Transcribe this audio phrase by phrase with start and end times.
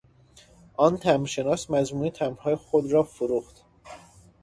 [0.77, 3.61] آن تمبر شناس مجموعهی تمبرهای خود را فروخت.